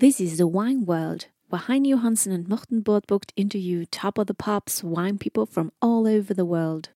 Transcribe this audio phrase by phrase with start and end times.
[0.00, 4.32] This is the Wine World, where Hein Johansen and Morten Bortbucht interview top of the
[4.32, 6.90] pops wine people from all over the world.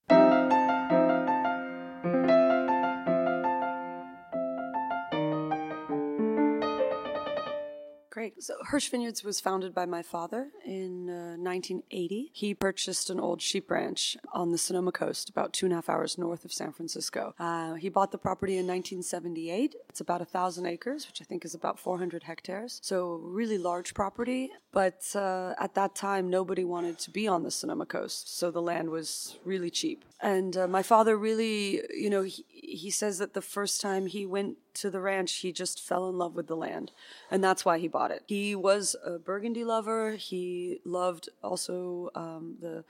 [8.42, 12.30] So Hirsch Vineyards was founded by my father in uh, 1980.
[12.32, 15.88] He purchased an old sheep ranch on the Sonoma coast, about two and a half
[15.88, 17.36] hours north of San Francisco.
[17.38, 19.76] Uh, he bought the property in 1978.
[19.88, 22.80] It's about a thousand acres, which I think is about 400 hectares.
[22.82, 24.50] So really large property.
[24.72, 28.62] But uh, at that time, nobody wanted to be on the Sonoma coast, so the
[28.62, 30.04] land was really cheap.
[30.22, 34.24] And uh, my father really, you know, he, he says that the first time he
[34.24, 36.92] went to the ranch, he just fell in love with the land.
[37.28, 38.22] And that's why he bought it.
[38.28, 40.12] He was a Burgundy lover.
[40.12, 42.84] He loved also um, the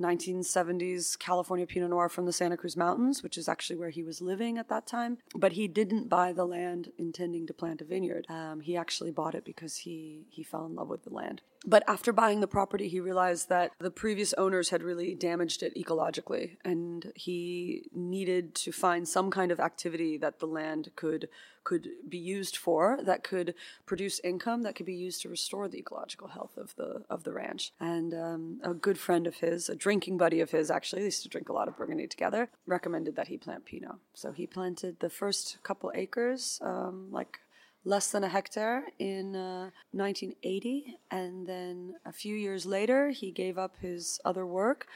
[0.00, 4.20] 1970s California Pinot Noir from the Santa Cruz Mountains, which is actually where he was
[4.20, 5.18] living at that time.
[5.34, 8.26] But he didn't buy the land intending to plant a vineyard.
[8.28, 11.42] Um, he actually bought it because he, he fell in love with the land.
[11.66, 15.74] But after buying the property, he realized that the previous owners had really damaged it
[15.74, 21.28] ecologically, and he needed to find some kind of activity that the land could
[21.64, 23.54] could be used for, that could
[23.86, 27.32] produce income, that could be used to restore the ecological health of the of the
[27.32, 27.72] ranch.
[27.80, 31.22] And um, a good friend of his, a drinking buddy of his, actually, they used
[31.22, 33.96] to drink a lot of Burgundy together, recommended that he plant Pinot.
[34.14, 37.38] So he planted the first couple acres, um, like
[37.84, 40.98] less than a hectare in uh, 1980.
[41.10, 44.86] And then a few years later, he gave up his other work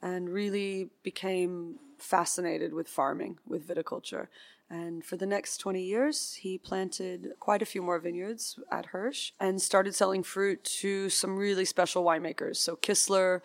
[0.00, 4.28] and really became fascinated with farming, with viticulture.
[4.70, 9.32] And for the next 20 years, he planted quite a few more vineyards at Hirsch
[9.40, 12.56] and started selling fruit to some really special winemakers.
[12.56, 13.40] So Kistler,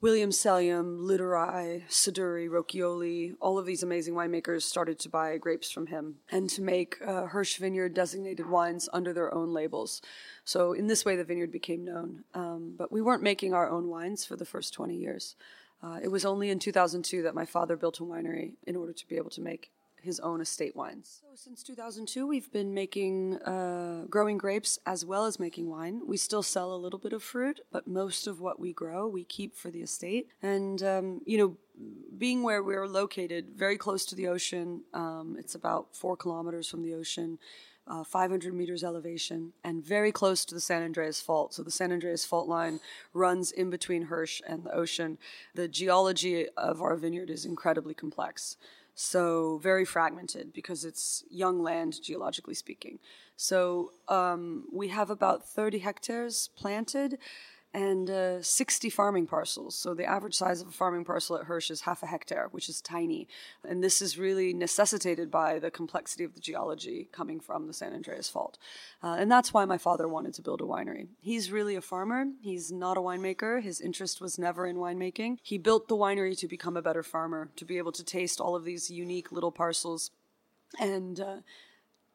[0.00, 5.86] Williams Selyem, Littorai, Siduri, Rochioli, all of these amazing winemakers started to buy grapes from
[5.86, 10.02] him and to make uh, Hirsch Vineyard designated wines under their own labels.
[10.44, 12.24] So in this way, the vineyard became known.
[12.34, 15.36] Um, but we weren't making our own wines for the first 20 years.
[15.82, 19.08] Uh, it was only in 2002 that my father built a winery in order to
[19.08, 19.70] be able to make
[20.04, 21.20] his own estate wines.
[21.22, 26.02] So since 2002, we've been making, uh, growing grapes as well as making wine.
[26.06, 29.24] We still sell a little bit of fruit, but most of what we grow we
[29.24, 30.28] keep for the estate.
[30.42, 31.56] And um, you know,
[32.16, 36.82] being where we're located, very close to the ocean, um, it's about four kilometers from
[36.82, 37.38] the ocean.
[37.86, 41.52] Uh, 500 meters elevation and very close to the San Andreas Fault.
[41.52, 42.80] So the San Andreas Fault line
[43.12, 45.18] runs in between Hirsch and the ocean.
[45.54, 48.56] The geology of our vineyard is incredibly complex
[48.94, 52.98] so very fragmented because it's young land geologically speaking.
[53.36, 57.18] So um, we have about 30 hectares planted
[57.74, 59.74] and uh, 60 farming parcels.
[59.74, 62.68] So the average size of a farming parcel at Hirsch is half a hectare, which
[62.68, 63.26] is tiny.
[63.68, 67.92] And this is really necessitated by the complexity of the geology coming from the San
[67.92, 68.58] Andreas Fault.
[69.02, 71.08] Uh, and that's why my father wanted to build a winery.
[71.20, 73.60] He's really a farmer, he's not a winemaker.
[73.60, 75.38] His interest was never in winemaking.
[75.42, 78.54] He built the winery to become a better farmer, to be able to taste all
[78.54, 80.12] of these unique little parcels
[80.78, 81.36] and uh,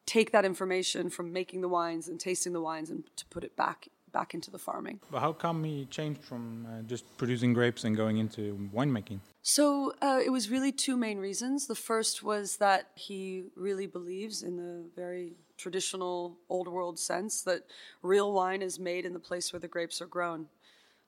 [0.05, 3.57] take that information from making the wines and tasting the wines and to put it
[3.57, 4.99] back back into the farming.
[5.11, 9.19] But how come he changed from uh, just producing grapes and going into winemaking?
[9.41, 11.67] So uh, it was really two main reasons.
[11.67, 17.63] The first was that he really believes in the very traditional old world sense that
[18.01, 20.47] real wine is made in the place where the grapes are grown.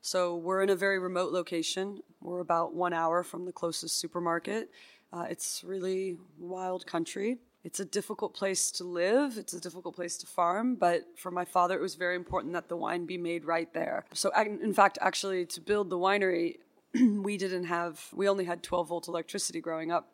[0.01, 1.99] So we're in a very remote location.
[2.21, 4.71] We're about one hour from the closest supermarket.
[5.13, 9.37] Uh, it's really wild country it's a difficult place to live.
[9.37, 10.75] It's a difficult place to farm.
[10.75, 14.05] But for my father, it was very important that the wine be made right there.
[14.13, 16.57] So, in fact, actually, to build the winery,
[16.93, 20.09] we didn't have, we only had 12 volt electricity growing up.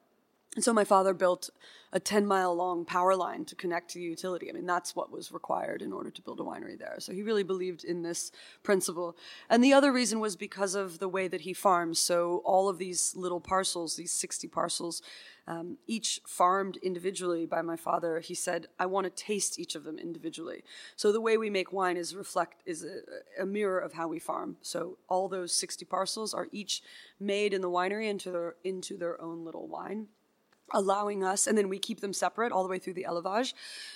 [0.58, 1.52] And so my father built
[1.94, 4.50] a 10 mile long power line to connect to the utility.
[4.50, 6.96] I mean, that's what was required in order to build a winery there.
[6.98, 8.32] So he really believed in this
[8.64, 9.16] principle.
[9.52, 12.00] And the other reason was because of the way that he farms.
[12.00, 15.04] So all of these little parcels, these 60 parcels,
[15.46, 19.84] um, each farmed individually by my father, he said, I want to taste each of
[19.84, 20.64] them individually.
[20.96, 24.18] So the way we make wine is reflect is a, a mirror of how we
[24.18, 24.58] farm.
[24.64, 26.82] So all those 60 parcels are each
[27.20, 30.08] made in the winery into their into their own little wine
[30.74, 33.54] allowing us, and then we keep them separate all the way through the élevage,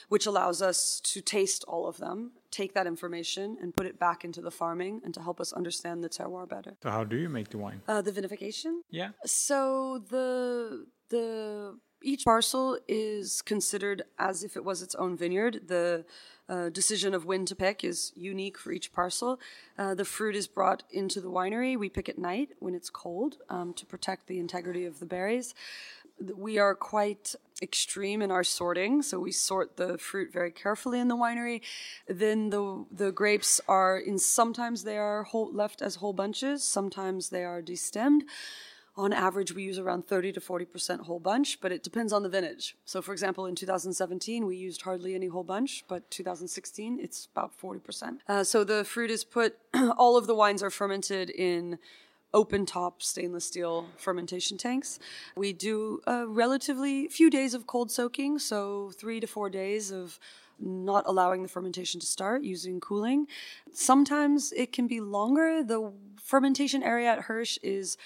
[0.10, 4.24] which allows us to taste all of them, take that information, and put it back
[4.24, 6.76] into the farming and to help us understand the terroir better.
[6.84, 7.82] So, how do you make the wine?
[7.88, 8.82] Uh, the vinification?
[8.90, 9.10] Yeah.
[9.26, 15.62] So, the the each parcel is considered as if it was its own vineyard.
[15.68, 16.06] The
[16.50, 19.40] uh, decision of when to pick is unique for each parcel.
[19.78, 21.78] Uh, the fruit is brought into the winery.
[21.78, 25.54] We pick at night when it's cold um, to protect the integrity of the berries.
[26.36, 29.02] We are quite extreme in our sorting.
[29.02, 31.62] So we sort the fruit very carefully in the winery.
[32.08, 37.30] Then the the grapes are in sometimes they are whole, left as whole bunches, sometimes
[37.30, 38.22] they are destemmed.
[38.98, 42.30] On average, we use around 30 to 40% whole bunch, but it depends on the
[42.30, 42.76] vintage.
[42.84, 47.54] So, for example, in 2017, we used hardly any whole bunch, but 2016, it's about
[47.58, 48.18] 40%.
[48.28, 49.58] Uh, so, the fruit is put,
[49.98, 51.80] all of the wines are fermented in
[52.34, 55.00] open top stainless steel fermentation tanks.
[55.36, 60.20] We do a relatively few days of cold soaking, so three to four days of
[60.60, 63.28] not allowing the fermentation to start using cooling.
[63.74, 65.64] Sometimes it can be longer.
[65.64, 65.92] The
[66.22, 67.98] fermentation area at Hirsch is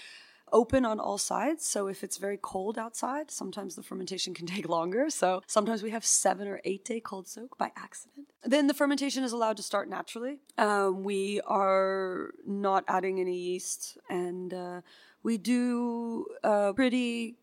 [0.55, 1.65] open on all sides.
[1.65, 5.09] So if it's very cold outside, sometimes the fermentation can take longer.
[5.09, 8.29] So sometimes we have seven or eight day cold soak by accident.
[8.43, 10.39] Then the fermentation is allowed to start naturally.
[10.57, 14.81] Um, we are not adding any yeast, and uh,
[15.23, 17.35] we do a pretty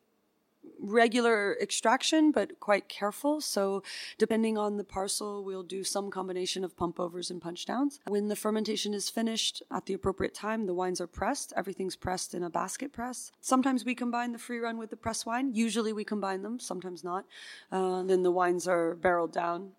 [0.83, 3.41] regular extraction, but quite careful.
[3.41, 3.83] So,
[4.19, 8.01] depending on the parcel, we'll do some combination of pump overs and punch downs.
[8.07, 11.53] When the fermentation is finished at the appropriate time, the wines are pressed.
[11.57, 13.33] Everything's pressed in a basket press.
[13.41, 15.55] Sometimes we combine the free run with the press wine.
[15.55, 17.25] Usually we combine them, sometimes not.
[17.71, 19.71] Uh, then the wines are barreled down,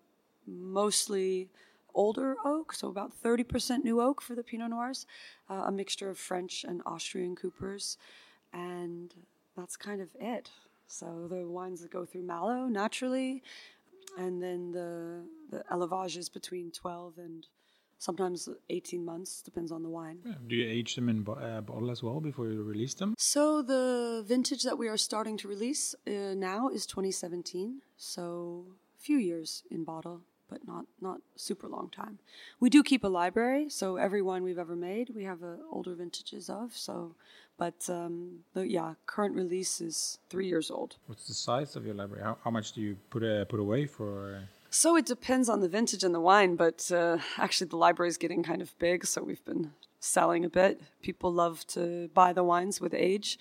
[0.46, 1.50] mostly
[1.94, 5.06] older oak, so about 30% new oak for the Pinot Noirs,
[5.48, 7.96] uh, a mixture of French and Austrian coopers,
[8.52, 9.14] and
[9.56, 10.50] that's kind of it.
[10.86, 13.42] So the wines that go through malo naturally,
[14.18, 17.46] and then the the élevage is between 12 and
[17.98, 20.18] sometimes 18 months, depends on the wine.
[20.24, 20.34] Yeah.
[20.46, 23.14] Do you age them in bo- uh, bottle as well before you release them?
[23.18, 28.66] So the vintage that we are starting to release uh, now is 2017, so
[28.98, 32.18] a few years in bottle but not not super long time.
[32.60, 35.94] We do keep a library, so every wine we've ever made, we have uh, older
[35.94, 36.76] vintages of.
[36.76, 37.14] So,
[37.58, 40.96] but um, the yeah, current release is three years old.
[41.06, 42.22] What's the size of your library?
[42.22, 44.40] How, how much do you put uh, put away for?
[44.70, 48.16] So it depends on the vintage and the wine, but uh, actually the library is
[48.16, 50.80] getting kind of big, so we've been selling a bit.
[51.00, 53.38] People love to buy the wines with age.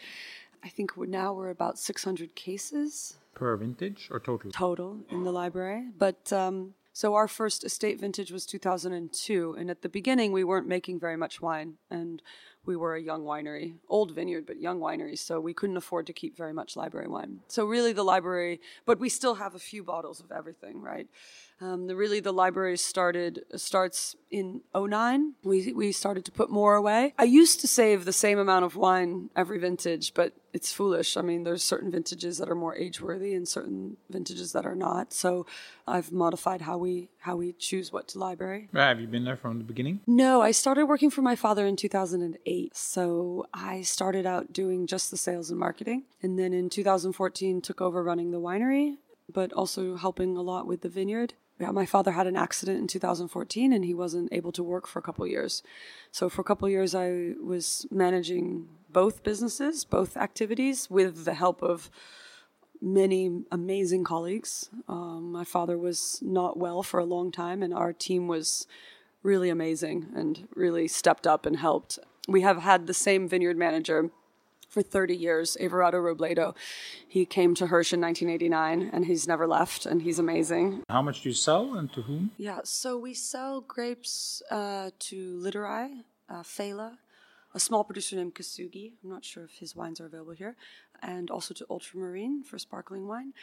[0.64, 4.52] I think we're now we're about 600 cases per vintage or total?
[4.52, 9.82] Total in the library, but um, so our first estate vintage was 2002, and at
[9.82, 12.22] the beginning we weren't making very much wine, and
[12.66, 16.14] we were a young winery, old vineyard, but young winery, so we couldn't afford to
[16.14, 17.40] keep very much library wine.
[17.48, 21.08] So really, the library, but we still have a few bottles of everything, right?
[21.62, 25.34] Um, the, really, the library started starts in 09.
[25.44, 27.14] We we started to put more away.
[27.18, 31.16] I used to save the same amount of wine every vintage, but it's foolish.
[31.16, 34.76] I mean, there's certain vintages that are more age worthy and certain vintages that are
[34.76, 35.14] not.
[35.14, 35.46] So
[35.88, 38.70] I've modified how we how we choose what to library.
[38.74, 40.02] Have you been there from the beginning?
[40.06, 42.76] No, I started working for my father in 2008.
[42.76, 47.80] So I started out doing just the sales and marketing, and then in 2014 took
[47.82, 48.98] over running the winery
[49.32, 51.34] but also helping a lot with the vineyard
[51.72, 55.02] my father had an accident in 2014 and he wasn't able to work for a
[55.02, 55.64] couple years.
[56.12, 61.62] So for a couple years, I was managing both businesses, both activities, with the help
[61.62, 61.90] of
[62.82, 64.70] many amazing colleagues.
[64.88, 68.68] Um, my father was not well for a long time, and our team was
[69.24, 71.98] really amazing and really stepped up and helped.
[72.28, 74.12] We have had the same vineyard manager
[74.74, 76.56] for 30 years, Everardo Robledo.
[77.08, 80.82] He came to Hirsch in 1989 and he's never left and he's amazing.
[80.90, 82.32] How much do you sell and to whom?
[82.38, 86.98] Yeah, so we sell grapes uh, to Littorai, uh, Failla,
[87.54, 88.94] a small producer named Kosuge.
[89.04, 90.56] I'm not sure if his wines are available here,
[91.04, 93.34] and also to Ultramarine for sparkling wine.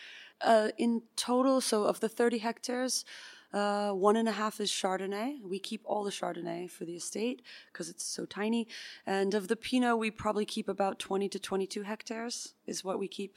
[0.40, 3.04] Uh, in total, so of the 30 hectares,
[3.52, 5.42] uh, one and a half is Chardonnay.
[5.42, 7.42] We keep all the Chardonnay for the estate
[7.72, 8.68] because it's so tiny.
[9.06, 13.08] And of the Pinot, we probably keep about 20 to 22 hectares is what we
[13.08, 13.36] keep.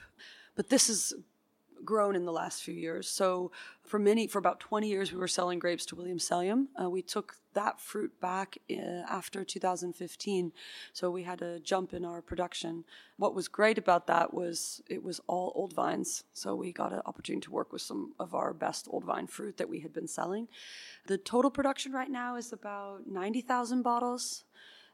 [0.55, 1.13] But this is
[1.85, 3.07] grown in the last few years.
[3.07, 3.51] So
[3.83, 6.67] for many, for about 20 years, we were selling grapes to Williams Selyem.
[6.81, 10.51] Uh, we took that fruit back uh, after 2015.
[10.93, 12.83] So we had a jump in our production.
[13.17, 16.23] What was great about that was it was all old vines.
[16.33, 19.57] So we got an opportunity to work with some of our best old vine fruit
[19.57, 20.47] that we had been selling.
[21.07, 24.43] The total production right now is about 90,000 bottles.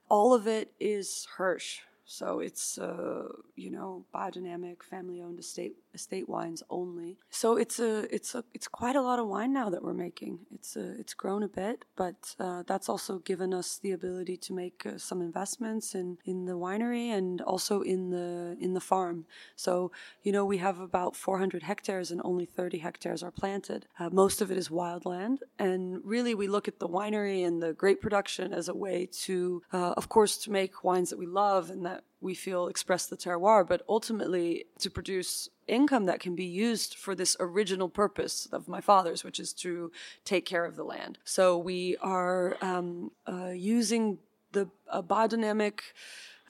[0.10, 1.80] All of it is Hirsch.
[2.12, 7.18] So it's uh, you know biodynamic, family-owned estate estate wines only.
[7.30, 10.40] So it's a it's a it's quite a lot of wine now that we're making.
[10.54, 14.54] It's a, it's grown a bit, but uh, that's also given us the ability to
[14.54, 19.26] make uh, some investments in in the winery and also in the in the farm.
[19.56, 19.92] So
[20.24, 23.86] you know we have about 400 hectares and only 30 hectares are planted.
[24.00, 27.74] Uh, most of it is wildland, and really we look at the winery and the
[27.74, 31.70] grape production as a way to, uh, of course, to make wines that we love
[31.70, 36.46] and that we feel express the terroir, but ultimately to produce income that can be
[36.46, 39.92] used for this original purpose of my father's, which is to
[40.26, 41.18] take care of the land.
[41.24, 44.18] So we are um, uh, using
[44.52, 45.82] the biodynamic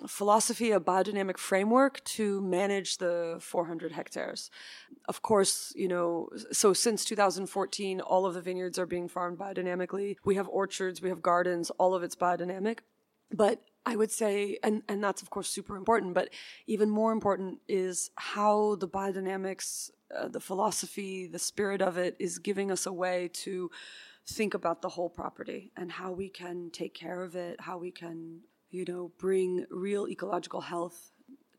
[0.08, 4.50] philosophy, a biodynamic framework to manage the 400 hectares.
[5.08, 10.18] Of course, you know, so since 2014, all of the vineyards are being farmed biodynamically.
[10.24, 12.80] We have orchards, we have gardens, all of it's biodynamic.
[13.32, 16.30] But I would say, and, and that's of course super important, but
[16.68, 22.40] even more important is how the biodynamics, uh, the philosophy, the spirit of it is
[22.40, 23.72] giving us a way to
[24.28, 27.92] think about the whole property and how we can take care of it, how we
[27.92, 31.12] can, you know, bring real ecological health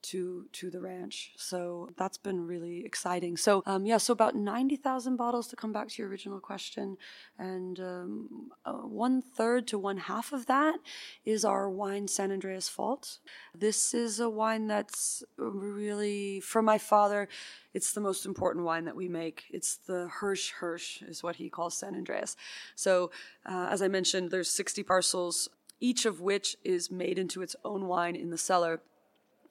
[0.03, 1.33] to to the ranch.
[1.37, 3.37] So that's been really exciting.
[3.37, 6.97] So um, yeah, so about ninety thousand bottles to come back to your original question,
[7.39, 10.81] and um, uh, one third to one half of that
[11.25, 13.19] is our wine San Andreas Fault.
[13.55, 17.29] This is a wine that's really for my father.
[17.73, 19.45] It's the most important wine that we make.
[19.51, 22.37] It's the Hirsch Hirsch is what he calls San Andreas.
[22.75, 23.11] So
[23.47, 25.49] uh, as I mentioned, there's sixty parcels
[25.83, 28.83] each of which is made into its own wine in the cellar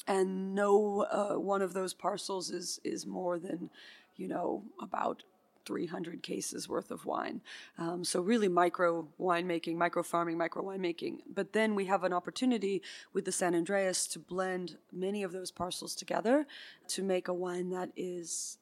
[0.09, 3.69] and no uh, one of those parcels is is more than
[4.17, 5.23] you know about
[5.65, 7.41] 300 cases worth of wine.
[7.77, 11.19] Um, so really micro winemaking, micro farming, micro winemaking.
[11.31, 12.81] But then we have an opportunity
[13.13, 16.47] with the San Andreas to blend many of those parcels together
[16.87, 18.57] to make a wine that is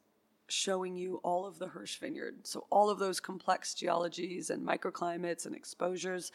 [0.50, 2.46] showing you all of the Hirsch vineyard.
[2.46, 6.34] So all of those complex geologies and microclimates and exposures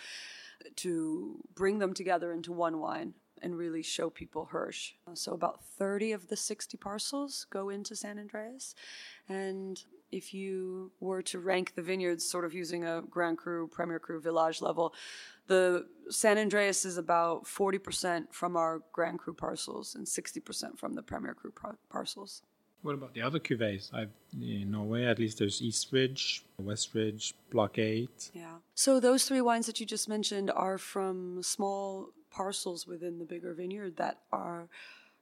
[0.77, 4.93] to bring them together into one wine and really show people Hirsch.
[5.07, 8.75] Uh, so about 30 of the 60 parcels go into San Andreas.
[9.29, 13.99] And if you were to rank the vineyards sort of using a Grand Cru, Premier
[13.99, 14.95] Cru, Village level,
[15.47, 21.03] the San Andreas is about 40% from our Grand Cru parcels and 60% from the
[21.03, 22.43] Premier Cru par- parcels.
[22.83, 23.95] What about the other cuvées?
[23.95, 28.31] I've, in Norway, at least there's East Ridge, West Ridge, Block 8.
[28.35, 28.57] Yeah.
[28.75, 33.53] So those three wines that you just mentioned are from small parcels within the bigger
[33.55, 34.69] vineyard that are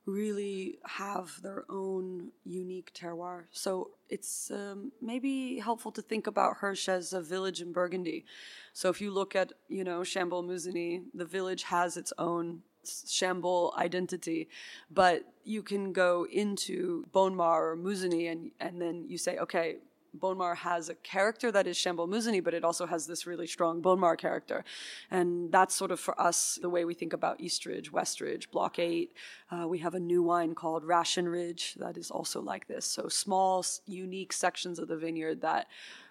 [0.07, 3.45] really have their own unique terroir.
[3.53, 8.25] So it's um, maybe helpful to think about Hirsch as a village in Burgundy.
[8.73, 13.77] So if you look at, you know, Chambolle Musigny, the village has its own Chambolle
[13.77, 14.49] identity,
[14.91, 19.77] but you can go into Bonnes-Mares or Musigny and, and then you say, okay,
[20.15, 23.81] Bonnes-Mares has a character that is Chambolle Musigny, but it also has this really strong
[23.81, 24.65] Bonnes-Mares character.
[25.11, 29.13] And that's sort of for us the way we think about Eastridge, Westridge, Block 8.
[29.51, 32.87] Uh, we have a new wine called Raschen Ridge that is also like this.
[32.87, 35.67] So small, unique sections of the vineyard that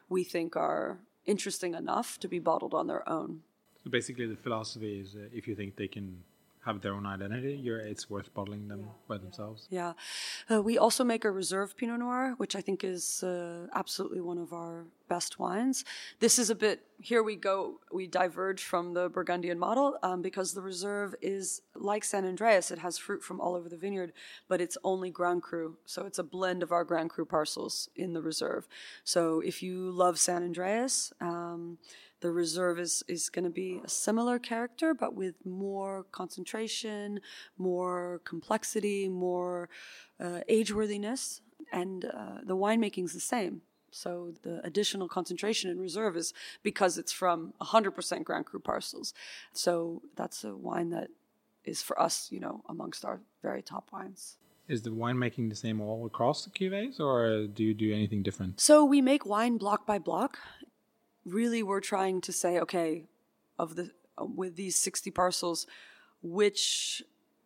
[0.09, 3.41] we think are interesting enough to be bottled on their own.
[3.83, 6.23] So basically, the philosophy is uh, if you think they can
[6.65, 8.87] have their own identity, it's worth bottling them yeah.
[9.07, 9.67] by themselves.
[9.69, 9.93] Yeah.
[10.51, 14.37] Uh, we also make a reserve Pinot Noir, which I think is uh, absolutely one
[14.37, 15.85] of our best wines.
[16.19, 20.53] This is a bit, here we go, we diverge from the Burgundian model um, because
[20.53, 22.71] the reserve is like San Andreas.
[22.71, 24.11] It has fruit from all over the vineyard,
[24.47, 25.77] but it's only Grand Cru.
[25.85, 28.67] So it's a blend of our Grand Cru parcels in the reserve.
[29.03, 31.77] So if you love San Andreas, um,
[32.21, 37.21] the reserve is, is going to be a similar character, but with more concentration,
[37.57, 39.69] more complexity, more
[40.19, 43.61] uh, age-worthiness, and uh, the is the same.
[43.91, 46.33] So the additional concentration in reserve is
[46.63, 49.13] because it's from 100% Grand Cru parcels.
[49.53, 51.09] So that's a wine that
[51.65, 54.37] is for us, you know, amongst our very top wines.
[54.67, 58.59] Is the winemaking the same all across the cuvées, or do you do anything different?
[58.59, 60.37] So we make wine block by block,
[61.25, 63.05] really we're trying to say, okay,
[63.57, 65.65] of the with these 60 parcels,
[66.21, 67.01] which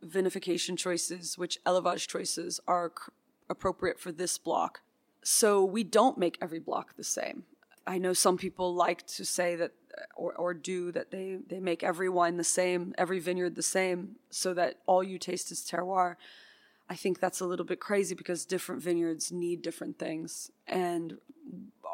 [0.05, 3.11] vinification choices, which élevage choices are c-
[3.49, 4.81] appropriate for this block.
[5.23, 7.43] So we don't make every block the same.
[7.85, 9.71] I know some people like to say that
[10.15, 14.15] or, or do that they, they make every wine the same, every vineyard the same,
[14.29, 16.15] so that all you taste is terroir.
[16.89, 20.51] I think that's a little bit crazy because different vineyards need different things.
[20.67, 21.17] And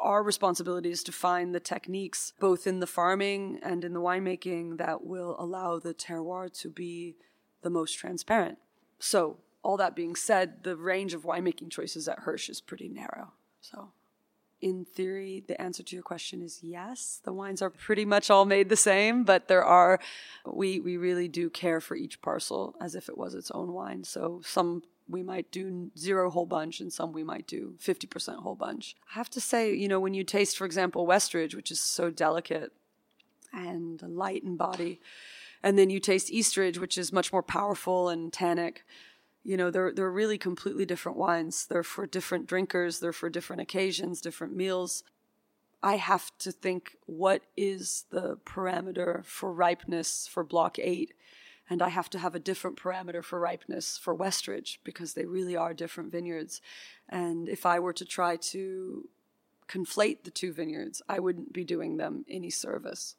[0.00, 4.78] our responsibility is to find the techniques, both in the farming and in the winemaking,
[4.78, 7.16] that will allow the terroir to be
[7.62, 8.58] the most transparent.
[8.98, 13.32] So, all that being said, the range of winemaking choices at Hirsch is pretty narrow.
[13.60, 13.92] So,
[14.60, 17.20] in theory, the answer to your question is yes.
[17.24, 20.00] The wines are pretty much all made the same, but there are,
[20.44, 24.04] we, we really do care for each parcel as if it was its own wine.
[24.04, 28.54] So some we might do zero whole bunch and some we might do 50% whole
[28.54, 28.94] bunch.
[29.10, 32.10] I have to say, you know, when you taste, for example, Westridge, which is so
[32.10, 32.72] delicate
[33.52, 35.00] and light in body,
[35.62, 38.84] And then you taste Eastridge, which is much more powerful and tannic.
[39.42, 41.66] You know, they're they're really completely different wines.
[41.66, 45.02] They're for different drinkers, they're for different occasions, different meals.
[45.82, 51.14] I have to think what is the parameter for ripeness for block 8
[51.70, 55.56] and I have to have a different parameter for ripeness for Westridge because they really
[55.56, 56.60] are different vineyards.
[57.08, 59.08] And if I were to try to
[59.68, 63.14] conflate the two vineyards, I wouldn't be doing them any service.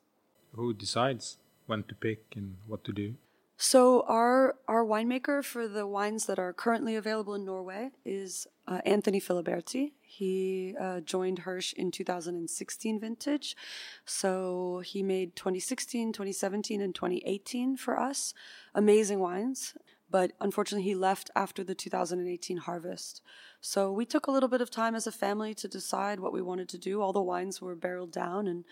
[0.53, 3.15] Who decides when to pick and what to do?
[3.63, 8.79] So our our winemaker for the wines that are currently available in Norway is uh,
[8.87, 9.91] Anthony Filiberti.
[10.01, 13.55] He uh, joined Hirsch in 2016 vintage,
[14.03, 18.33] so he made 2016, 2017, and 2018 for us.
[18.73, 19.75] Amazing wines,
[20.09, 23.21] but unfortunately he left after the 2018 harvest.
[23.61, 26.41] So we took a little bit of time as a family to decide what we
[26.41, 26.99] wanted to do.
[26.99, 28.65] All the wines were barreled down, and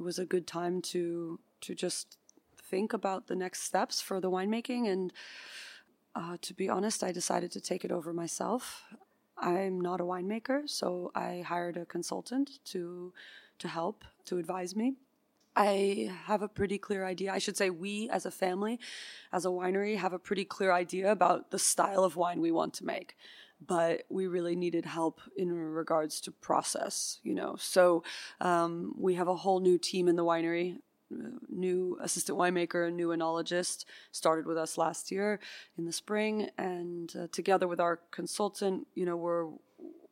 [0.00, 2.18] it was a good time to to just
[2.72, 4.90] think about the next steps for the winemaking.
[4.90, 5.12] And
[6.14, 8.84] uh, to be honest, I decided to take it over myself.
[9.36, 13.12] I'm not a winemaker, so I hired a consultant to
[13.58, 14.94] to help to advise me.
[15.54, 17.32] I have a pretty clear idea.
[17.32, 18.80] I should say, we as a family,
[19.32, 22.72] as a winery, have a pretty clear idea about the style of wine we want
[22.74, 23.16] to make.
[23.64, 27.56] But we really needed help in regards to process, you know.
[27.58, 28.02] So
[28.40, 30.78] um, we have a whole new team in the winery
[31.48, 35.40] new assistant winemaker, a new enologist, started with us last year
[35.76, 39.48] in the spring, and uh, together with our consultant, you know, we're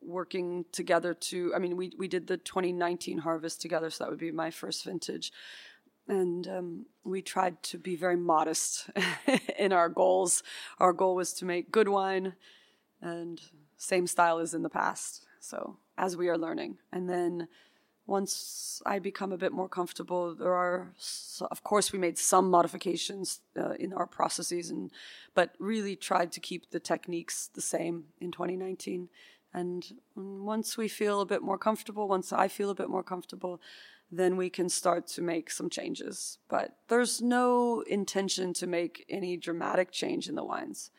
[0.01, 1.53] working together to.
[1.55, 4.83] I mean, we we did the 2019 harvest together, so that would be my first
[4.83, 5.31] vintage,
[6.07, 8.89] and um, we tried to be very modest
[9.57, 10.43] in our goals.
[10.79, 12.33] Our goal was to make good wine,
[13.01, 13.41] and
[13.77, 15.25] same style as in the past.
[15.39, 17.47] So as we are learning, and then
[18.11, 20.91] once I become a bit more comfortable, there are,
[21.49, 24.91] of course, we made some modifications uh, in our processes, and
[25.33, 29.07] but really tried to keep the techniques the same in 2019.
[29.53, 29.81] And
[30.15, 33.61] once we feel a bit more comfortable, once I feel a bit more comfortable,
[34.11, 36.37] then we can start to make some changes.
[36.49, 40.91] But there's no intention to make any dramatic change in the wines.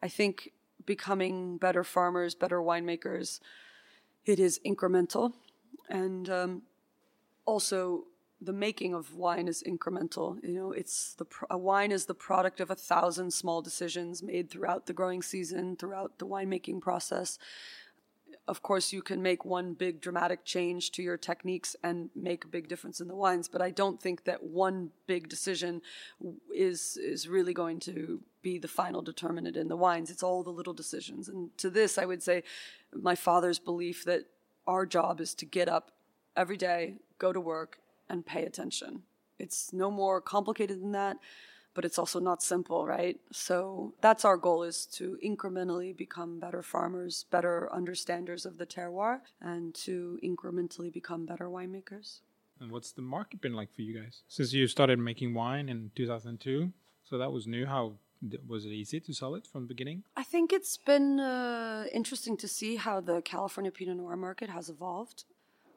[0.00, 0.52] I think
[0.86, 3.40] becoming better farmers, better winemakers,
[4.24, 5.32] it is incremental
[5.88, 6.62] and um,
[7.44, 8.04] also
[8.42, 10.42] the making of wine is incremental.
[10.42, 14.50] You know, it's the a wine is the product of a thousand small decisions made
[14.50, 17.38] throughout the growing season, throughout the winemaking process.
[18.48, 22.48] Of course, you can make one big dramatic change to your techniques and make a
[22.48, 25.80] big difference in the wines, but I don't think that one big decision
[26.52, 30.10] is is really going to be the final determinant in the wines.
[30.10, 31.28] It's all the little decisions.
[31.28, 32.42] And to this, I would say
[32.92, 34.24] my father's belief that
[34.66, 35.92] our job is to get up
[36.36, 39.02] every day, go to work, and pay attention.
[39.38, 41.16] It's no more complicated than that,
[41.74, 43.18] but it's also not simple, right?
[43.32, 49.20] So that's our goal is to incrementally become better farmers, better understanders of the terroir,
[49.40, 52.20] and to incrementally become better winemakers.
[52.60, 54.22] And what's the market been like for you guys?
[54.28, 56.72] Since you started making wine in 2002,
[57.02, 57.66] so that was new.
[57.66, 57.94] How
[58.46, 60.04] was it easy to sell it from the beginning?
[60.16, 64.68] I think it's been uh, interesting to see how the California Pinot Noir market has
[64.68, 65.24] evolved.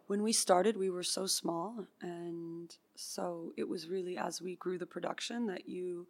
[0.08, 4.78] When we started, we were so small, and so it was really as we grew
[4.78, 6.08] the production that you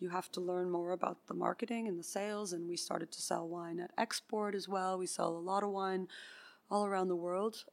[0.00, 2.52] you have to learn more about the marketing and the sales.
[2.52, 4.98] And we started to sell wine at export as well.
[4.98, 6.08] We sell a lot of wine
[6.70, 7.64] all around the world,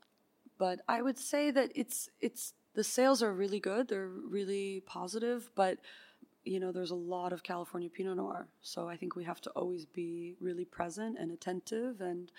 [0.58, 3.88] but I would say that it's it's the sales are really good.
[3.88, 5.80] They're really positive, but
[6.44, 8.48] you know, there's a lot of California Pinot Noir.
[8.62, 12.02] So I think we have to always be really present and attentive.
[12.02, 12.32] And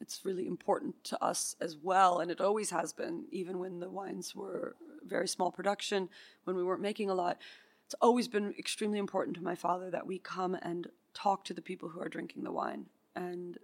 [0.00, 2.20] it's really important to us as well.
[2.20, 4.76] And it always has been, even when the wines were
[5.06, 6.08] very small production,
[6.44, 7.38] when we weren't making a lot.
[7.86, 11.62] It's always been extremely important to my father that we come and talk to the
[11.62, 13.58] people who are drinking the wine and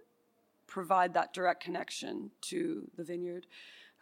[0.67, 3.47] provide that direct connection to the vineyard.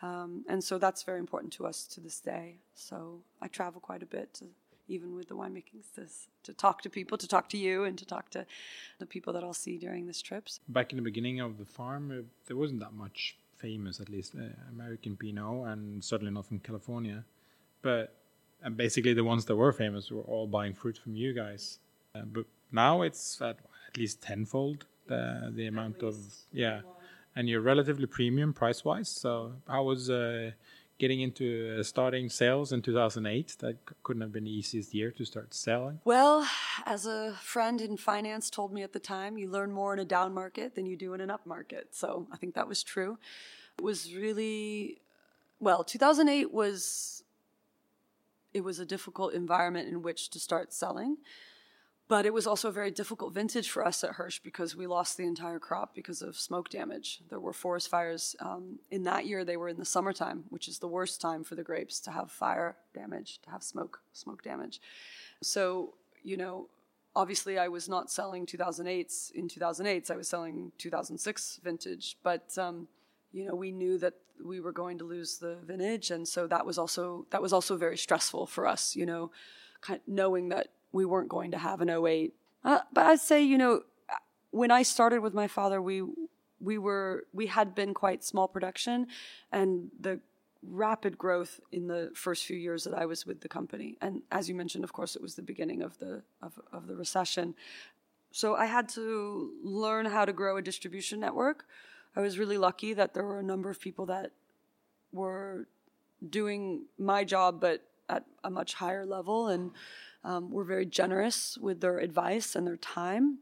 [0.02, 2.60] Um, and so that's very important to us to this day.
[2.76, 4.46] So I travel quite a bit to
[4.88, 6.06] even with the winemaking, to,
[6.44, 8.46] to talk to people, to talk to you, and to talk to
[9.00, 10.60] the people that I'll see during these trips.
[10.68, 14.36] Back in the beginning of the farm, uh, there wasn't that much famous, at least
[14.36, 17.24] uh, American Pinot, and certainly not from California.
[17.82, 18.14] But
[18.64, 21.80] and basically, the ones that were famous were all buying fruit from you guys.
[22.16, 26.16] Uh, but now it's at at least tenfold the the amount of
[26.52, 26.82] yeah,
[27.36, 29.10] and you're relatively premium price wise.
[29.10, 30.52] So how was uh,
[30.98, 35.26] getting into uh, starting sales in 2008 that couldn't have been the easiest year to
[35.26, 36.00] start selling.
[36.06, 36.48] Well
[36.86, 40.06] as a friend in finance told me at the time you learn more in a
[40.06, 41.90] down market than you do in an up market.
[41.92, 43.18] So i think that was true.
[43.78, 45.02] It was really
[45.60, 47.24] well 2008 was
[48.54, 51.18] it was a difficult environment in which to start selling.
[52.10, 55.18] But it was also a very difficult vintage for us at Hirsch because we lost
[55.18, 57.20] the entire crop because of smoke damage.
[57.30, 58.34] There were forest fires.
[58.40, 61.56] Um, in that year, they were in the summertime, which is the worst time for
[61.56, 64.80] the grapes to have fire damage, to have smoke smoke damage.
[65.42, 66.68] So you know,
[67.16, 70.10] obviously, I was not selling 2008s in 2008s.
[70.10, 72.88] I was selling 2006 vintage, but um,
[73.34, 74.14] you know, we knew that
[74.46, 77.76] we were going to lose the vintage, and so that was also that was also
[77.76, 78.96] very stressful for us.
[78.96, 79.32] You know,
[79.82, 82.34] kind of knowing that we weren't going to have an 08.
[82.64, 83.82] Uh, but I'd say, you know,
[84.52, 86.04] when I started with my father, we
[86.60, 89.08] we were we had been quite small production,
[89.52, 90.20] and the
[90.64, 93.98] rapid growth in the first few years that I was with the company.
[94.02, 96.96] And as you mentioned, of course, it was the beginning of the of, of the
[96.96, 97.56] recession.
[98.32, 101.66] So I had to learn how to grow a distribution network.
[102.16, 104.32] I was really lucky that there were a number of people that
[105.12, 105.68] were
[106.28, 109.72] doing my job, but at a much higher level, and
[110.24, 113.40] um, were very generous with their advice and their time,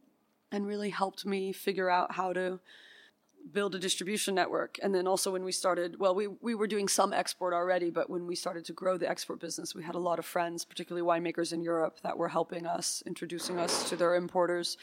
[0.51, 2.59] and really helped me figure out how to
[3.51, 4.79] build a distribution network.
[4.81, 8.09] And then also when we started, well, we, we were doing some export already, but
[8.09, 11.07] when we started to grow the export business, we had a lot of friends, particularly
[11.07, 14.77] winemakers in Europe, that were helping us, introducing us to their importers.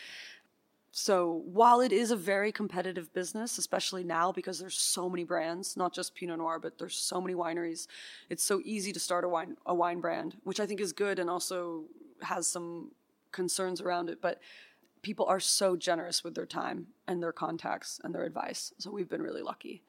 [0.94, 5.74] So while it is a very competitive business, especially now because there's so many brands,
[5.74, 7.86] not just Pinot Noir, but there's so many wineries,
[8.28, 11.18] it's so easy to start a wine a wine brand, which I think is good
[11.18, 11.84] and also
[12.20, 12.92] has some
[13.32, 14.20] concerns around it.
[14.20, 14.40] But
[15.00, 18.74] people are so generous with their time and their contacts and their advice.
[18.76, 19.82] So we've been really lucky.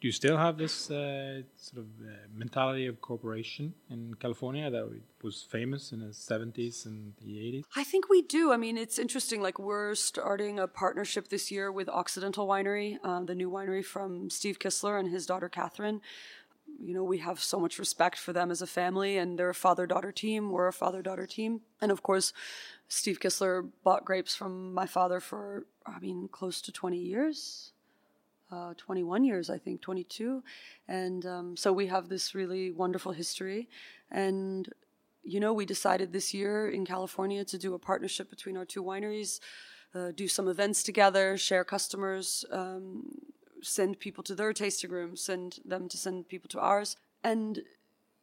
[0.00, 4.88] Do you still have this uh, sort of uh, mentality of cooperation in California that
[5.24, 7.64] was famous in the 70s and the 80s?
[7.74, 8.52] I think we do.
[8.52, 9.42] I mean, it's interesting.
[9.42, 14.30] Like, we're starting a partnership this year with Occidental Winery, uh, the new winery from
[14.30, 16.00] Steve Kistler and his daughter Catherine.
[16.78, 19.54] You know, we have so much respect for them as a family, and they're a
[19.54, 20.52] father daughter team.
[20.52, 21.62] We're a father daughter team.
[21.80, 22.32] And of course,
[22.86, 27.72] Steve Kistler bought grapes from my father for, I mean, close to 20 years.
[28.50, 30.42] Uh, 21 years, I think, 22.
[30.88, 33.68] And um, so we have this really wonderful history.
[34.10, 34.66] And,
[35.22, 38.82] you know, we decided this year in California to do a partnership between our two
[38.82, 39.40] wineries,
[39.94, 43.18] uh, do some events together, share customers, um,
[43.60, 46.96] send people to their tasting rooms, send them to send people to ours.
[47.22, 47.60] And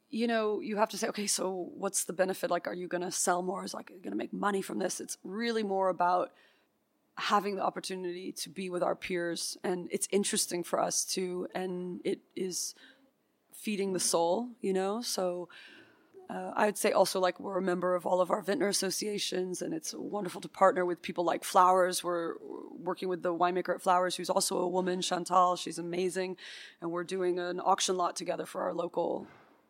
[0.10, 2.50] you know, you have to say, okay, so what's the benefit?
[2.50, 3.64] Like, are you going to sell more?
[3.64, 5.02] Is like, going to make money from this?
[5.02, 6.32] It's really more about
[7.18, 12.02] having the opportunity to be with our peers, and it's interesting for us too, and
[12.04, 12.76] it is
[13.54, 15.02] feeding the soul, you know.
[15.02, 15.50] So.
[16.28, 19.62] Uh, I would say also like we're a member of all of our vintner associations,
[19.62, 22.04] and it's wonderful to partner with people like Flowers.
[22.04, 22.34] We're
[22.84, 25.56] working with the winemaker at Flowers, who's also a woman, Chantal.
[25.56, 26.38] She's amazing,
[26.82, 29.28] and we're doing an auction lot together for our local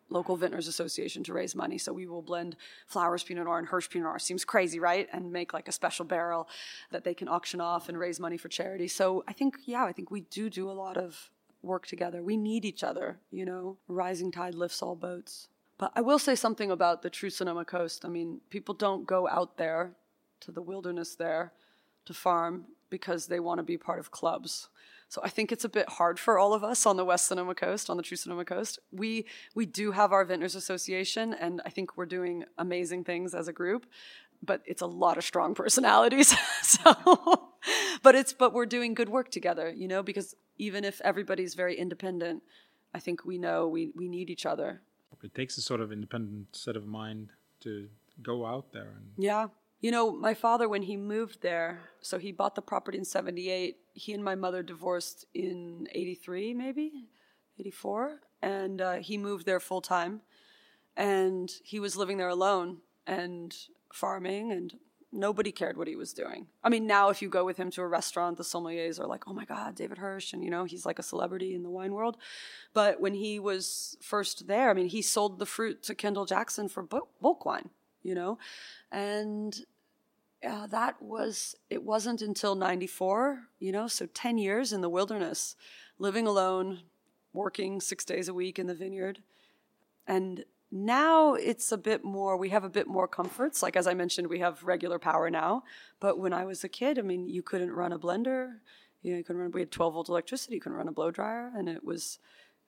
[0.10, 1.78] local vintners association to raise money.
[1.78, 2.56] So we will blend
[2.88, 4.20] Flowers Pinot Noir and Hirsch Pinot Noir.
[4.20, 5.08] Seems crazy, right?
[5.12, 6.48] And make like a special barrel
[6.92, 8.88] that they can auction off and raise money for charity.
[8.88, 12.22] So I think, yeah, I think we do do a lot of work together.
[12.22, 13.78] We need each other, you know.
[13.88, 15.48] Rising tide lifts all boats.
[15.78, 18.06] But I will say something about the true Sonoma coast.
[18.06, 19.92] I mean, people don't go out there
[20.42, 21.52] to the wilderness there
[22.06, 24.70] to farm because they want to be part of clubs.
[25.08, 27.56] So I think it's a bit hard for all of us on the West Sonoma
[27.56, 28.80] Coast, on the True Sonoma Coast.
[28.92, 33.48] We we do have our Vintners Association, and I think we're doing amazing things as
[33.48, 33.86] a group.
[34.44, 36.36] But it's a lot of strong personalities.
[36.62, 36.94] so,
[38.04, 41.78] but it's but we're doing good work together, you know, because even if everybody's very
[41.78, 42.44] independent,
[42.94, 44.82] I think we know we we need each other.
[45.24, 47.30] It takes a sort of independent set of mind
[47.62, 47.90] to
[48.22, 49.48] go out there and yeah
[49.86, 53.78] you know, my father, when he moved there, so he bought the property in 78.
[53.94, 57.06] He and my mother divorced in 83, maybe
[57.60, 58.22] 84.
[58.42, 60.22] And uh, he moved there full time.
[60.98, 63.56] And he was living there alone and
[63.94, 64.74] farming, and
[65.12, 66.48] nobody cared what he was doing.
[66.64, 69.28] I mean, now if you go with him to a restaurant, the sommeliers are like,
[69.28, 70.34] oh my God, David Hirsch.
[70.34, 72.18] And, you know, he's like a celebrity in the wine world.
[72.74, 76.70] But when he was first there, I mean, he sold the fruit to Kendall Jackson
[76.70, 77.70] for bulk wine,
[78.02, 78.40] you know?
[78.92, 79.64] And
[80.48, 85.56] uh, that was it wasn't until 94 you know so 10 years in the wilderness
[85.98, 86.80] living alone
[87.36, 89.20] working six days a week in the vineyard.
[90.08, 93.62] And now it's a bit more we have a bit more comforts.
[93.62, 95.64] Like as i mentioned we have regular power now.
[96.00, 98.56] But when i was a kid i mean you couldn't run a blender.
[99.04, 101.12] You know you couldn't run we had 12 volt electricity you couldn't run a blow
[101.12, 101.52] dryer.
[101.56, 102.20] And it was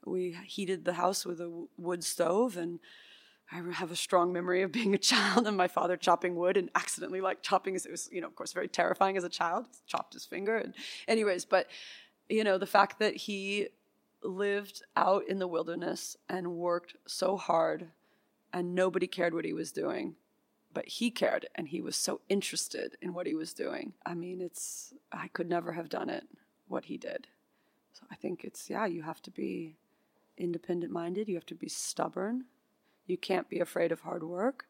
[0.06, 2.80] we heated the house with a wood stove and
[3.51, 6.69] I have a strong memory of being a child and my father chopping wood and
[6.75, 9.67] accidentally like chopping his, it was, you know, of course, very terrifying as a child,
[9.71, 10.57] He chopped his finger.
[10.57, 10.73] And
[11.07, 11.67] anyways, but,
[12.27, 13.69] you know, the fact that he
[14.21, 17.88] lived out in the wilderness and worked so hard
[18.51, 20.15] and nobody cared what he was doing.
[20.73, 23.93] But he cared and he was so interested in what he was doing.
[24.05, 26.27] I mean, it's, I could never have done it,
[26.67, 27.27] what he did.
[27.93, 29.77] So I think it's, yeah, you have to be
[30.38, 32.45] independent minded, you have to be stubborn,
[33.08, 34.65] you can't be afraid of hard work,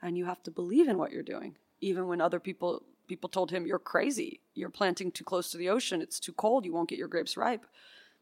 [0.00, 1.56] and you have to believe in what you're doing.
[1.80, 5.68] Even when other people people told him, You're crazy, you're planting too close to the
[5.68, 7.66] ocean, it's too cold, you won't get your grapes ripe.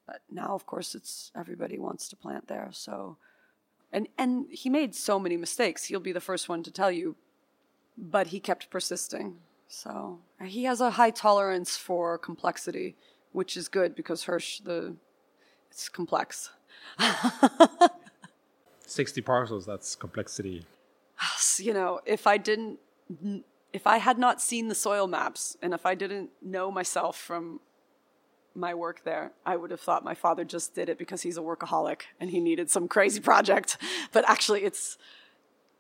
[0.07, 2.71] But now of course it's everybody wants to plant there.
[2.73, 3.19] So
[3.93, 5.85] and and he made so many mistakes.
[5.85, 7.17] He'll be the first one to tell you,
[7.97, 9.37] but he kept persisting.
[9.69, 12.97] So he has a high tolerance for complexity,
[13.33, 14.97] which is good because Hirsch the
[15.71, 16.51] it's complex.
[18.89, 20.65] 60 parcels, that's complexity.
[21.21, 22.79] Ah, you know, if I didn't,
[23.73, 27.61] if I had not seen the soil maps and if I didn't know myself from
[28.55, 31.43] my work there, I would have thought my father just did it because he's a
[31.43, 33.77] workaholic and he needed some crazy project.
[34.13, 34.97] But actually, it's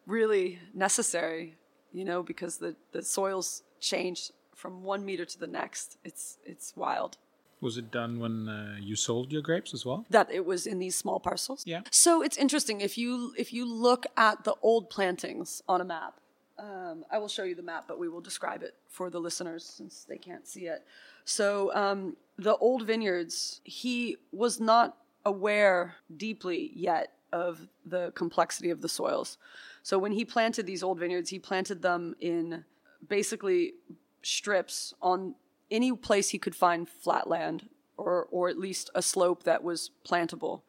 [0.07, 1.57] really necessary,
[1.93, 5.97] you know, because the, the soils change from one meter to the next.
[6.05, 7.17] It's, it's wild.
[7.61, 10.07] Was it done when uh, you sold your grapes as well?
[10.11, 11.63] That it was in these small parcels.
[11.67, 11.83] Yeah.
[11.91, 16.21] So it's interesting if you if you look at the old plantings on a map.
[16.59, 19.65] Um, I will show you the map, but we will describe it for the listeners
[19.65, 20.85] since they can't see it.
[21.25, 28.81] So um, the old vineyards, he was not aware deeply yet of the complexity of
[28.81, 29.39] the soils.
[29.83, 32.65] So when he planted these old vineyards, he planted them in
[33.09, 33.75] basically
[34.23, 35.35] strips on
[35.71, 39.91] any place he could find flat land or, or at least a slope that was
[40.07, 40.63] plantable.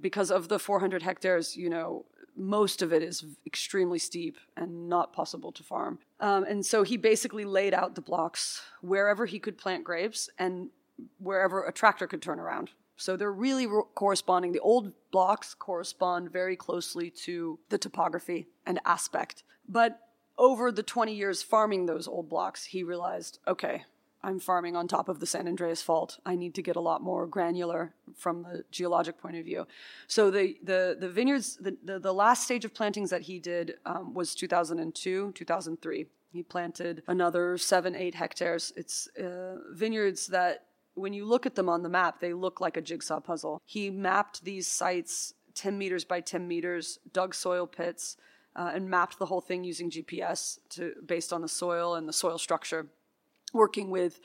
[0.00, 2.04] Because of the 400 hectares, you know,
[2.36, 5.98] most of it is extremely steep and not possible to farm.
[6.20, 10.68] Um, and so he basically laid out the blocks wherever he could plant grapes and
[11.18, 12.70] wherever a tractor could turn around.
[12.96, 14.52] So they're really re- corresponding.
[14.52, 19.42] The old blocks correspond very closely to the topography and aspect.
[19.68, 20.00] But
[20.36, 23.84] over the 20 years farming those old blocks, he realized okay,
[24.28, 26.18] I'm farming on top of the San Andreas Fault.
[26.26, 29.66] I need to get a lot more granular from the geologic point of view.
[30.06, 33.76] So the the the vineyards, the the, the last stage of plantings that he did
[33.86, 36.06] um, was 2002, 2003.
[36.30, 38.70] He planted another seven, eight hectares.
[38.76, 42.76] It's uh, vineyards that, when you look at them on the map, they look like
[42.76, 43.62] a jigsaw puzzle.
[43.64, 48.18] He mapped these sites 10 meters by 10 meters, dug soil pits,
[48.54, 52.12] uh, and mapped the whole thing using GPS to based on the soil and the
[52.12, 52.88] soil structure
[53.52, 54.20] working with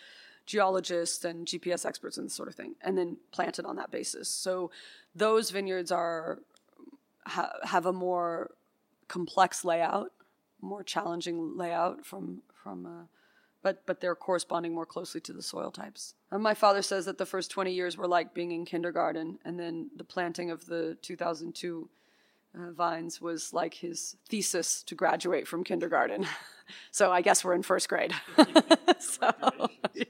[0.45, 4.29] geologists and GPS experts and this sort of thing, and then planted on that basis.
[4.29, 4.71] So
[5.15, 6.39] those vineyards are
[7.25, 8.51] ha, have a more
[9.07, 10.11] complex layout,
[10.61, 12.85] more challenging layout from from.
[12.85, 13.05] Uh,
[13.61, 16.15] but but they're corresponding more closely to the soil types.
[16.29, 19.57] And my father says that the first 20 years were like being in kindergarten, and
[19.57, 21.89] then the planting of the 2002
[22.57, 26.25] uh, vines was like his thesis to graduate from kindergarten.
[26.91, 28.13] so I guess we're in first grade.
[28.99, 29.31] so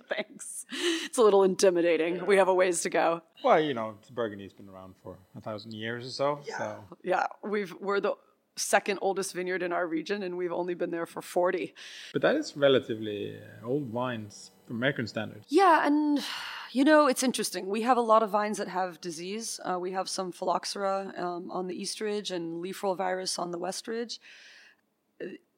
[0.10, 0.66] thanks.
[1.06, 2.18] It's a little intimidating.
[2.18, 2.24] Yeah.
[2.24, 3.22] We have a ways to go.
[3.44, 6.40] Well, you know, Burgundy's been around for a thousand years or so.
[6.48, 6.58] Yeah.
[6.58, 6.84] So.
[7.04, 8.16] Yeah, we've we're the
[8.56, 11.74] second oldest vineyard in our region, and we've only been there for forty.
[12.14, 15.46] But that is relatively old vines for American standards.
[15.50, 16.24] Yeah, and
[16.72, 17.68] you know, it's interesting.
[17.68, 19.60] We have a lot of vines that have disease.
[19.64, 23.52] Uh, we have some phylloxera um, on the east ridge and leaf roll virus on
[23.52, 24.20] the west ridge.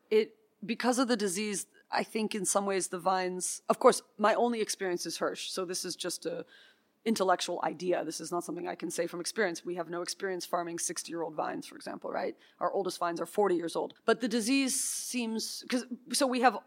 [0.10, 3.62] It because of the disease, I think in some ways the vines.
[3.70, 6.46] Of course, my only experience is Hirsch, so this is just a
[7.06, 8.04] intellectual idea.
[8.04, 9.64] This is not something I can say from experience.
[9.64, 12.36] We have no experience farming 60 year old vines, for example, right?
[12.60, 13.94] Our oldest vines are 40 years old.
[14.06, 16.58] But the disease seems, because, so we have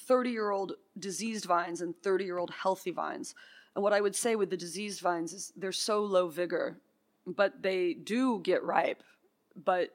[0.00, 3.34] 30 year old diseased vines and 30 year old healthy vines.
[3.74, 6.78] And what I would say with the diseased vines is they're so low vigor,
[7.26, 9.02] but they do get ripe,
[9.54, 9.90] but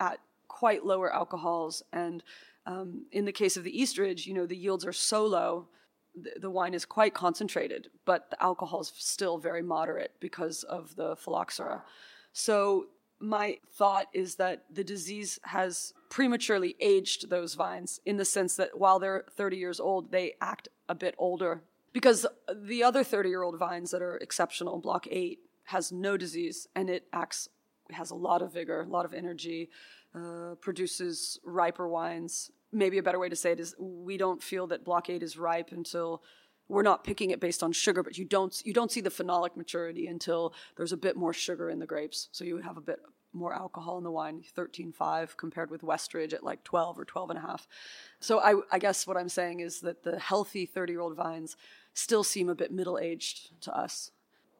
[0.00, 1.82] at quite lower alcohols.
[1.92, 2.22] And
[2.66, 5.68] um, in the case of the East Ridge, you know, the yields are so low,
[6.14, 11.16] the, wine is quite concentrated, but the alcohol is still very moderate because of the
[11.16, 11.82] phylloxera.
[12.32, 12.86] So
[13.18, 18.78] my thought is that the disease has prematurely aged those vines in the sense that
[18.78, 23.42] while they're 30 years old, they act a bit older because the other 30 year
[23.42, 27.48] old vines that are exceptional, block eight, has no disease and it acts,
[27.90, 29.70] has a lot of vigor, a lot of energy,
[30.14, 32.50] uh, produces riper wines.
[32.72, 35.36] Maybe a better way to say it is we don't feel that Block 8 is
[35.36, 36.22] ripe until
[36.68, 39.56] we're not picking it based on sugar, but you don't you don't see the phenolic
[39.56, 42.28] maturity until there's a bit more sugar in the grapes.
[42.32, 43.00] So you have a bit
[43.32, 47.38] more alcohol in the wine, 13.5 compared with Westridge at like 12 or 12 and
[47.38, 47.66] a half.
[48.20, 51.56] So I, I guess what I'm saying is that the healthy 30 year old vines
[51.94, 54.10] still seem a bit middle aged to us.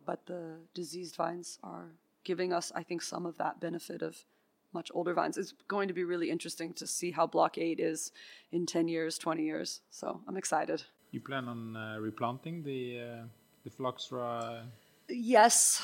[0.04, 1.92] But the diseased vines are
[2.24, 4.24] giving us, I think, some of that benefit of
[4.74, 5.36] much older vines.
[5.38, 8.12] It's going to be really interesting to see how Block 8 is
[8.50, 9.80] in 10 years, 20 years.
[9.90, 10.82] So I'm excited.
[11.10, 13.24] You plan on uh, replanting the uh,
[13.64, 14.64] the phylloxera?
[15.08, 15.82] Yes.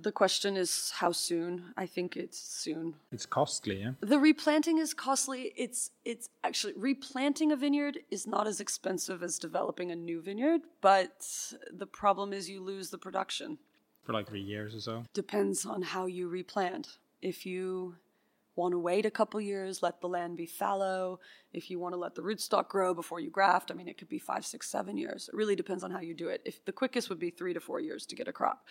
[0.00, 1.74] The question is how soon.
[1.76, 2.94] I think it's soon.
[3.10, 3.92] It's costly, yeah.
[4.00, 5.52] The replanting is costly.
[5.56, 10.60] It's it's actually replanting a vineyard is not as expensive as developing a new vineyard,
[10.80, 11.26] but
[11.72, 13.58] the problem is you lose the production.
[14.04, 15.04] For like three years or so.
[15.12, 16.98] Depends on how you replant.
[17.20, 17.96] If you
[18.58, 21.20] want to wait a couple years, let the land be fallow.
[21.52, 24.08] If you want to let the rootstock grow before you graft, I mean, it could
[24.08, 25.30] be five, six, seven years.
[25.32, 26.42] It really depends on how you do it.
[26.44, 28.66] If the quickest would be three to four years to get a crop,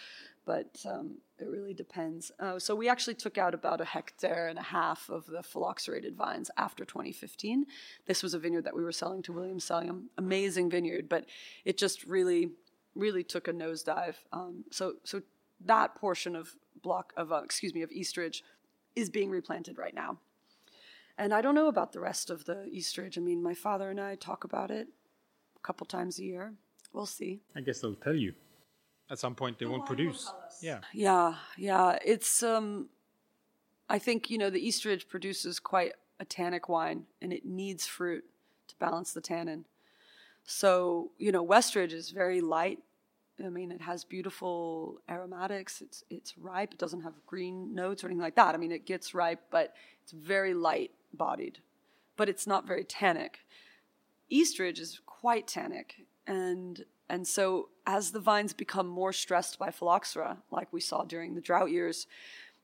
[0.45, 2.31] but um, it really depends.
[2.39, 6.15] Uh, so we actually took out about a hectare and a half of the phylloxerated
[6.15, 7.65] vines after 2015.
[8.05, 11.25] This was a vineyard that we were selling to Williams Selyem, amazing vineyard, but
[11.65, 12.51] it just really,
[12.93, 14.15] really took a nosedive.
[14.33, 15.21] Um, so, so
[15.65, 18.43] that portion of block of uh, excuse me of Eastridge
[18.97, 20.17] is being replanted right now.
[21.19, 23.17] And I don't know about the rest of the Eastridge.
[23.17, 24.87] I mean, my father and I talk about it
[25.55, 26.53] a couple times a year.
[26.93, 27.41] We'll see.
[27.55, 28.33] I guess they'll tell you.
[29.09, 30.31] At some point, they won't produce.
[30.61, 30.79] Yeah.
[30.93, 31.97] Yeah, yeah.
[32.03, 32.89] It's um,
[33.87, 38.25] I think you know the Eastridge produces quite a tannic wine, and it needs fruit
[38.67, 39.65] to balance the tannin.
[40.43, 42.79] So you know, Westridge is very light
[43.43, 45.81] I mean, it has beautiful aromatics.
[45.81, 46.73] It's it's ripe.
[46.73, 48.55] It doesn't have green notes or anything like that.
[48.55, 51.59] I mean, it gets ripe, but it's very light bodied,
[52.15, 53.39] but it's not very tannic.
[54.29, 60.37] Eastridge is quite tannic, and and so as the vines become more stressed by phylloxera,
[60.51, 62.07] like we saw during the drought years,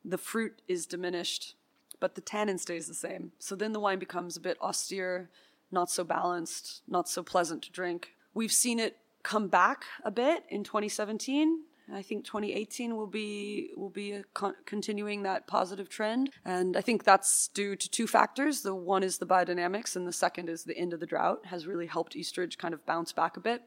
[0.04, 1.56] the fruit is diminished,
[2.00, 3.32] but the tannin stays the same.
[3.40, 5.30] So then the wine becomes a bit austere,
[5.72, 8.16] not so balanced, not so pleasant to drink.
[8.34, 11.64] We've seen it come back a bit in 2017.
[11.92, 17.04] I think 2018 will be will be con- continuing that positive trend, and I think
[17.04, 18.62] that's due to two factors.
[18.62, 21.68] The one is the biodynamics, and the second is the end of the drought has
[21.68, 23.64] really helped Eastridge kind of bounce back a bit.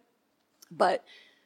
[0.70, 1.04] But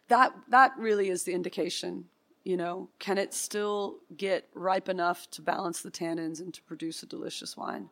[0.08, 2.04] that that really is the indication.
[2.44, 7.02] You know, can it still get ripe enough to balance the tannins and to produce
[7.02, 7.90] a delicious wine?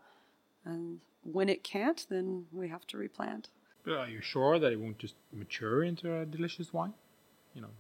[0.65, 3.51] And when it can't, then we have to replant.
[3.97, 6.95] Are you sure that it won't just mature into a delicious wine?
[7.55, 7.71] You know,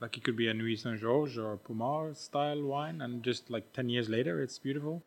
[0.00, 3.72] like it could be a Nuits Saint Georges or Pommard style wine, and just like
[3.72, 5.02] 10 years later, it's beautiful?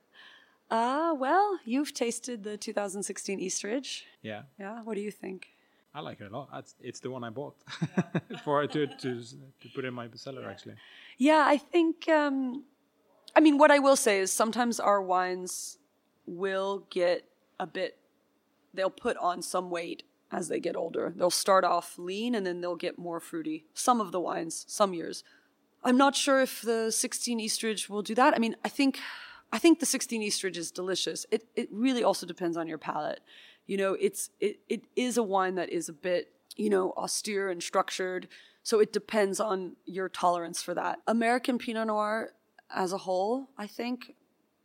[0.70, 4.06] Uh, well, you've tasted the 2016 Eastridge.
[4.22, 4.44] Yeah.
[4.58, 5.48] Yeah, what do you think?
[5.94, 6.50] I like it a lot.
[6.54, 7.56] It's, it's the one I bought
[8.46, 10.76] for to, to to put in my cellar actually.
[11.18, 12.08] Yeah, I think.
[12.08, 12.64] Um,
[13.36, 15.78] I mean, what I will say is sometimes our wines
[16.26, 17.26] will get
[17.60, 17.98] a bit.
[18.74, 21.14] They'll put on some weight as they get older.
[21.16, 23.66] They'll start off lean and then they'll get more fruity.
[23.74, 25.24] Some of the wines, some years.
[25.84, 28.34] I'm not sure if the 16 Eastridge will do that.
[28.36, 29.00] I mean, I think
[29.54, 31.26] I think the 16 Eastridge is delicious.
[31.32, 33.22] It it really also depends on your palate.
[33.66, 37.50] You know, it's it it is a wine that is a bit, you know, austere
[37.50, 38.28] and structured.
[38.64, 41.00] So it depends on your tolerance for that.
[41.08, 42.34] American Pinot Noir
[42.74, 44.14] as a whole, I think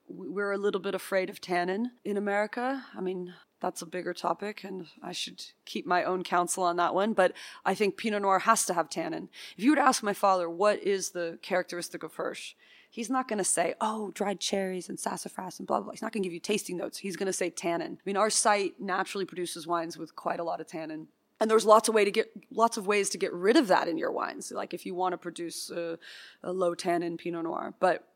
[0.08, 2.84] we're a little bit afraid of tannin in America.
[2.96, 6.94] I mean, that's a bigger topic, and I should keep my own counsel on that
[6.94, 7.14] one.
[7.14, 7.32] But
[7.64, 9.28] I think Pinot Noir has to have tannin.
[9.56, 12.54] If you were to ask my father what is the characteristic of Hirsch,
[12.90, 15.92] he's not going to say, oh, dried cherries and sassafras and blah, blah, blah.
[15.92, 16.98] He's not going to give you tasting notes.
[16.98, 17.98] He's going to say tannin.
[17.98, 21.08] I mean, our site naturally produces wines with quite a lot of tannin.
[21.38, 23.88] And there's lots of way to get lots of ways to get rid of that
[23.88, 24.50] in your wines.
[24.50, 25.98] Like if you want to produce a,
[26.42, 28.08] a low tannin Pinot Noir, but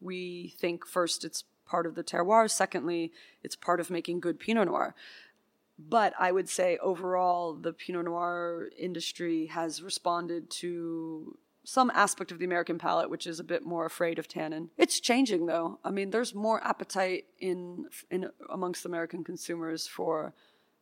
[0.00, 2.50] we think first it's part of the terroir.
[2.50, 4.94] Secondly, it's part of making good Pinot Noir.
[5.78, 12.38] But I would say overall, the Pinot Noir industry has responded to some aspect of
[12.38, 14.70] the American palate, which is a bit more afraid of tannin.
[14.78, 15.78] It's changing, though.
[15.84, 20.32] I mean, there's more appetite in in amongst American consumers for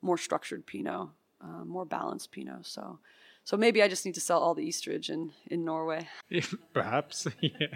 [0.02, 1.08] more structured Pinot,
[1.40, 2.66] uh, more balanced Pinot.
[2.66, 2.98] So
[3.44, 6.08] so maybe I just need to sell all the Eastridge in, in Norway.
[6.72, 7.66] Perhaps, yeah.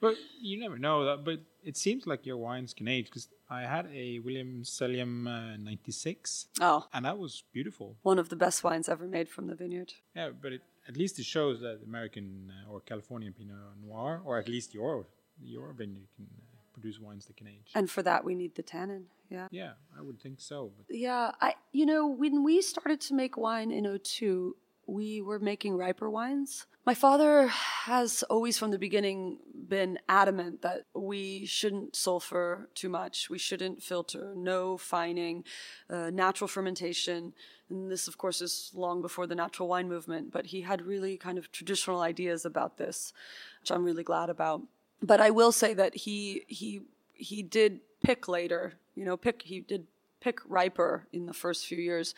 [0.00, 1.06] But you never know.
[1.06, 5.26] That, but it seems like your wines can age because I had a Williams Selyem
[5.26, 6.46] uh, 96.
[6.60, 6.86] Oh.
[6.94, 7.96] And that was beautiful.
[8.02, 9.92] One of the best wines ever made from the vineyard.
[10.14, 14.38] Yeah, but it, at least it shows that American uh, or Californian Pinot Noir, or
[14.38, 15.06] at least your
[15.42, 17.70] your vineyard can uh, produce wines that can age.
[17.74, 19.06] And for that, we need the tannin.
[19.28, 19.48] Yeah.
[19.50, 20.70] Yeah, I would think so.
[20.76, 20.96] But.
[20.96, 24.56] Yeah, I you know when we started to make wine in 02,
[24.86, 26.66] we were making riper wines.
[26.84, 29.38] My father has always from the beginning
[29.68, 33.28] been adamant that we shouldn't sulfur too much.
[33.30, 35.44] We shouldn't filter, no fining,
[35.90, 37.32] uh, natural fermentation.
[37.68, 41.16] And this, of course, is long before the natural wine movement, but he had really
[41.16, 43.12] kind of traditional ideas about this,
[43.60, 44.62] which I'm really glad about.
[45.02, 48.74] But I will say that he, he, he did pick later.
[48.94, 49.86] You know, pick he did
[50.20, 52.14] pick riper in the first few years.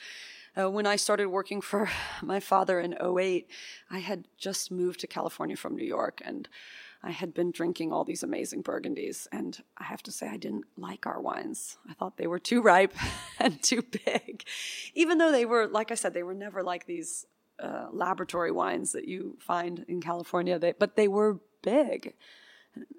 [0.58, 1.90] Uh, when I started working for
[2.22, 3.48] my father in 08,
[3.90, 6.48] I had just moved to California from New York and
[7.02, 9.26] I had been drinking all these amazing burgundies.
[9.30, 11.78] And I have to say, I didn't like our wines.
[11.88, 12.94] I thought they were too ripe
[13.38, 14.44] and too big.
[14.94, 17.26] Even though they were, like I said, they were never like these
[17.60, 22.14] uh, laboratory wines that you find in California, they, but they were big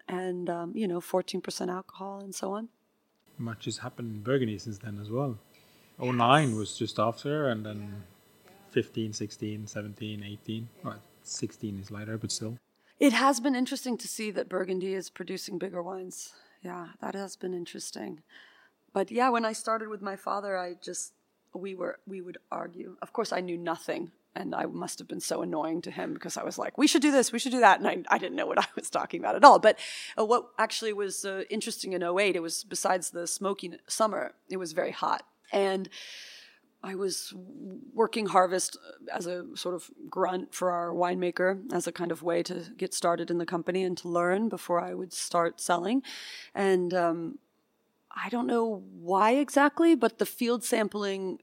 [0.07, 2.69] and, um, you know, 14% alcohol and so on.
[3.37, 5.37] Much has happened in Burgundy since then as well.
[6.01, 8.03] 09 was just after, and then
[8.71, 10.69] 15, 16, 17, 18.
[10.83, 12.57] Well, 16 is lighter, but still.
[12.99, 16.33] It has been interesting to see that Burgundy is producing bigger wines.
[16.61, 18.21] Yeah, that has been interesting.
[18.91, 21.13] But yeah, when I started with my father, I just
[21.53, 22.97] we were we would argue.
[23.01, 26.35] Of course, I knew nothing, and I must have been so annoying to him because
[26.35, 28.35] I was like, "We should do this, we should do that," and I, I didn't
[28.35, 29.59] know what I was talking about at all.
[29.59, 29.79] But
[30.17, 34.57] uh, what actually was uh, interesting in 08, it was besides the smoky summer, it
[34.57, 35.23] was very hot,
[35.53, 35.87] and
[36.81, 37.33] I was
[37.93, 38.77] working harvest
[39.13, 42.93] as a sort of grunt for our winemaker as a kind of way to get
[42.93, 46.03] started in the company and to learn before I would start selling.
[46.55, 47.39] And um,
[48.11, 51.39] I don't know why exactly, but the field sampling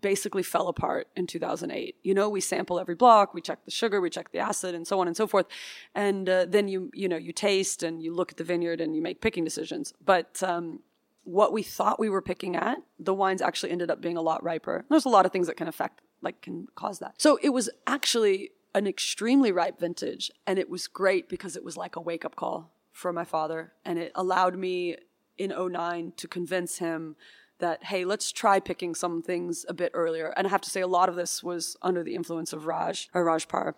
[0.00, 1.96] basically fell apart in 2008.
[2.02, 4.86] You know, we sample every block, we check the sugar, we check the acid, and
[4.86, 5.46] so on and so forth,
[5.94, 8.94] and uh, then you you know you taste and you look at the vineyard and
[8.94, 9.94] you make picking decisions.
[10.04, 10.80] But um,
[11.24, 14.42] what we thought we were picking at, the wines actually ended up being a lot
[14.42, 14.84] riper.
[14.88, 17.14] There's a lot of things that can affect, like, can cause that.
[17.18, 21.76] So it was actually an extremely ripe vintage, and it was great because it was
[21.76, 24.96] like a wake up call for my father, and it allowed me
[25.38, 27.16] in 09 to convince him
[27.58, 30.80] that hey let's try picking some things a bit earlier and i have to say
[30.80, 33.74] a lot of this was under the influence of raj or Raj Parr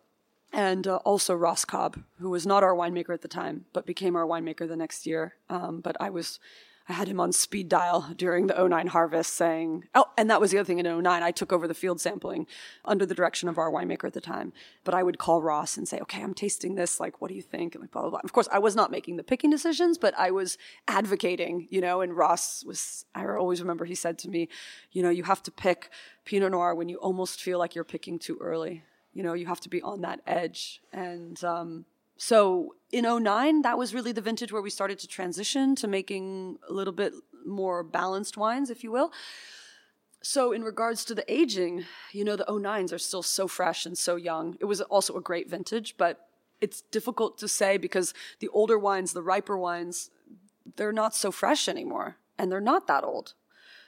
[0.53, 4.17] and uh, also Ross Cobb, who was not our winemaker at the time, but became
[4.17, 5.35] our winemaker the next year.
[5.51, 6.39] Um, but I was
[6.89, 10.53] I had him on speed dial during the 09 harvest saying, oh, and that was
[10.53, 11.23] the other thing in 09.
[11.23, 12.47] I took over the field sampling
[12.85, 14.53] under the direction of our winemaker at the time.
[14.85, 17.01] But I would call Ross and say, okay, I'm tasting this.
[17.01, 17.75] Like, what do you think?
[17.75, 18.21] And like, blah, blah, blah.
[18.23, 22.03] Of course, I was not making the picking decisions, but I was advocating, you know,
[22.03, 24.49] and Ross was, I always remember he said to me,
[24.93, 25.91] you know, you have to pick
[26.25, 28.85] Pinot Noir when you almost feel like you're picking too early.
[29.13, 30.81] You know, you have to be on that edge.
[30.93, 31.85] And, um,
[32.17, 36.59] so in 09 that was really the vintage where we started to transition to making
[36.69, 37.13] a little bit
[37.45, 39.13] more balanced wines if you will.
[40.23, 43.97] So in regards to the aging you know the 09s are still so fresh and
[43.97, 44.57] so young.
[44.61, 46.29] It was also a great vintage but
[46.61, 50.11] it's difficult to say because the older wines the riper wines
[50.77, 53.35] they're not so fresh anymore and they're not that old.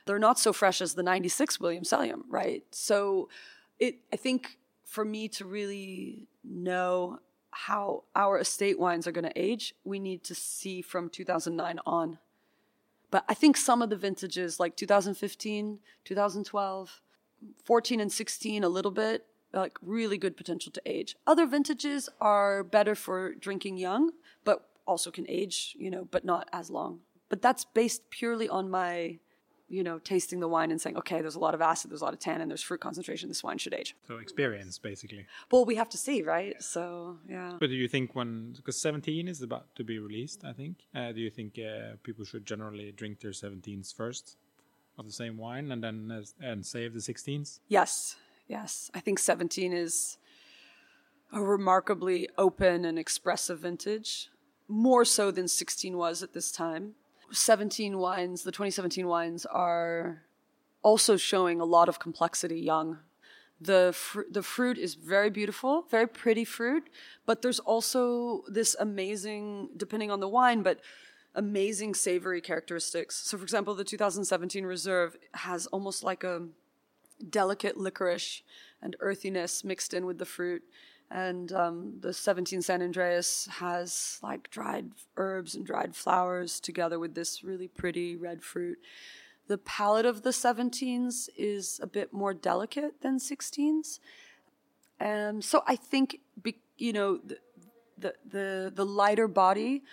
[0.06, 2.64] They're not so fresh as the 96 Williams Selyem right?
[2.72, 3.28] So
[3.78, 7.20] it i think for me to really know
[7.66, 12.18] how our estate wines are going to age, we need to see from 2009 on.
[13.10, 17.02] But I think some of the vintages, like 2015, 2012,
[17.64, 21.16] 14 and 16, a little bit, like really good potential to age.
[21.26, 24.12] Other vintages are better for drinking young,
[24.44, 27.00] but also can age, you know, but not as long.
[27.28, 29.18] But that's based purely on my
[29.68, 32.04] you know, tasting the wine and saying, okay, there's a lot of acid, there's a
[32.04, 33.94] lot of tannin, there's fruit concentration, this wine should age.
[34.06, 35.26] So experience, basically.
[35.50, 36.54] Well, we have to see, right?
[36.54, 36.60] Yeah.
[36.60, 37.56] So, yeah.
[37.60, 41.12] But do you think when, because 17 is about to be released, I think, uh,
[41.12, 44.36] do you think uh, people should generally drink their 17s first
[44.98, 47.60] of the same wine and then uh, and save the 16s?
[47.68, 48.16] Yes,
[48.48, 48.90] yes.
[48.94, 50.18] I think 17 is
[51.32, 54.30] a remarkably open and expressive vintage,
[54.66, 56.94] more so than 16 was at this time.
[57.30, 60.22] 17 wines, the 2017 wines are
[60.82, 62.98] also showing a lot of complexity young.
[63.60, 66.88] The fr- the fruit is very beautiful, very pretty fruit,
[67.26, 70.80] but there's also this amazing depending on the wine, but
[71.34, 73.16] amazing savory characteristics.
[73.16, 76.46] So for example, the 2017 Reserve has almost like a
[77.28, 78.42] delicate licorice
[78.80, 80.62] and earthiness mixed in with the fruit
[81.10, 87.14] and um, the 17 San Andreas has like dried herbs and dried flowers together with
[87.14, 88.78] this really pretty red fruit.
[89.46, 93.98] The palate of the 17s is a bit more delicate than 16s.
[95.00, 97.38] Um, so I think, be, you know, the,
[97.96, 99.84] the, the, the lighter body,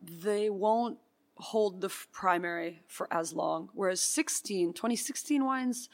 [0.00, 0.98] they won't
[1.36, 3.70] hold the primary for as long.
[3.74, 5.88] Whereas 16, 2016 wines,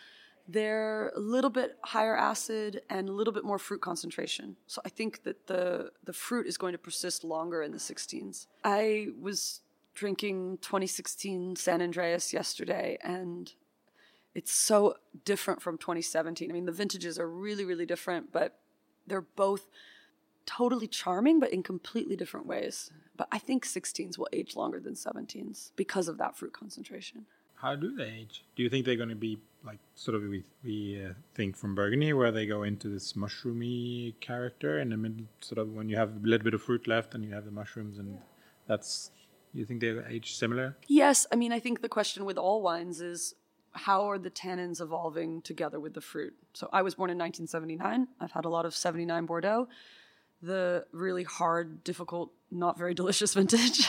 [0.49, 4.57] they're a little bit higher acid and a little bit more fruit concentration.
[4.66, 8.47] So I think that the the fruit is going to persist longer in the 16s.
[8.64, 9.61] I was
[9.94, 13.53] drinking 2016 San Andreas yesterday and
[14.34, 16.51] it's so different from 2017.
[16.51, 18.59] I mean, the vintages are really really different, but
[19.07, 19.68] they're both
[20.44, 22.90] totally charming, but in completely different ways.
[23.16, 27.26] But I think 16s will age longer than 17s because of that fruit concentration.
[27.57, 28.45] How do they age?
[28.55, 31.75] Do you think they're going to be like sort of we we uh, think from
[31.75, 35.97] Burgundy, where they go into this mushroomy character in the middle, sort of when you
[35.97, 38.19] have a little bit of fruit left and you have the mushrooms, and
[38.67, 39.11] that's
[39.53, 40.77] you think they age similar?
[40.87, 43.35] Yes, I mean I think the question with all wines is
[43.73, 46.35] how are the tannins evolving together with the fruit?
[46.55, 48.09] So I was born in 1979.
[48.21, 49.69] I've had a lot of 79 Bordeaux,
[50.43, 53.89] the really hard, difficult, not very delicious vintage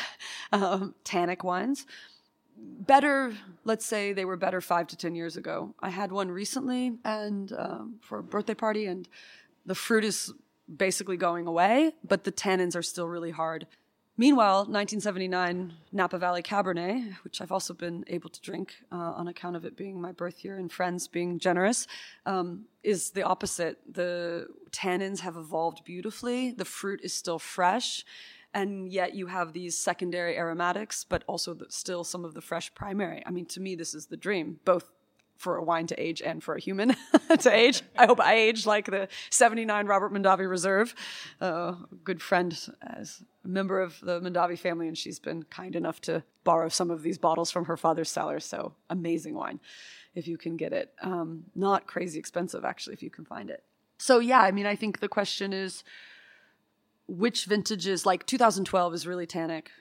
[0.51, 1.85] um, tannic wines
[2.57, 3.33] better
[3.63, 5.75] let's say they were better five to ten years ago.
[5.81, 9.07] I had one recently and um, for a birthday party and
[9.65, 10.33] the fruit is
[10.73, 13.67] basically going away but the tannins are still really hard.
[14.19, 19.55] Meanwhile 1979 napa valley cabernet which i've also been able to drink uh, on account
[19.55, 21.85] of it being my birth year and friends being generous
[22.25, 23.77] um, is the opposite.
[23.93, 26.51] The tannins have evolved beautifully.
[26.51, 28.05] The fruit is still fresh
[28.57, 32.73] and yet you have these secondary aromatics, but also the, still some of the fresh
[32.73, 33.21] primary.
[33.23, 34.89] I mean, to me, this is the dream, both
[35.35, 36.95] for a wine to age and for a human
[37.39, 37.83] to age.
[37.95, 40.95] I hope I age like the 79 Robert Mondavi Reserve.
[41.39, 46.01] Uh, good friend as a member of the Mondavi family, and she's been kind enough
[46.01, 48.39] to borrow some of these bottles from her father's cellar.
[48.39, 49.59] So amazing wine
[50.15, 50.91] if you can get it.
[51.03, 53.63] Um, not crazy expensive, actually, if you can find it.
[53.99, 55.83] So, yeah, I mean, I think the question is
[57.07, 59.71] which vintages, like 2012 is really tannic,